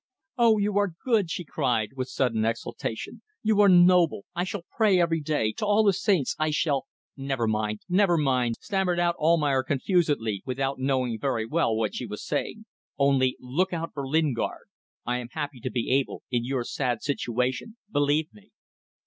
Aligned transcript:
"Oh, 0.35 0.57
you 0.57 0.79
are 0.79 0.95
good!" 1.05 1.29
she 1.29 1.43
cried, 1.45 1.89
with 1.95 2.07
sudden 2.09 2.43
exaltation, 2.43 3.21
"You 3.43 3.61
are 3.61 3.69
noble... 3.69 4.25
I 4.33 4.45
shall 4.45 4.65
pray 4.75 4.99
every 4.99 5.21
day... 5.21 5.51
to 5.57 5.65
all 5.67 5.83
the 5.83 5.93
saints... 5.93 6.35
I 6.39 6.49
shall..." 6.49 6.87
"Never 7.15 7.47
mind... 7.47 7.81
never 7.87 8.17
mind!" 8.17 8.55
stammered 8.59 8.97
out 8.99 9.15
Almayer, 9.19 9.61
confusedly, 9.61 10.41
without 10.43 10.79
knowing 10.79 11.19
very 11.19 11.45
well 11.45 11.75
what 11.75 11.91
he 11.93 12.07
was 12.07 12.25
saying. 12.25 12.65
"Only 12.97 13.37
look 13.39 13.73
out 13.73 13.93
for 13.93 14.07
Lingard.... 14.07 14.69
I 15.05 15.19
am 15.19 15.29
happy 15.33 15.59
to 15.59 15.69
be 15.69 15.91
able... 15.91 16.23
in 16.31 16.43
your 16.45 16.63
sad 16.63 17.03
situation... 17.03 17.77
believe 17.91 18.33
me. 18.33 18.49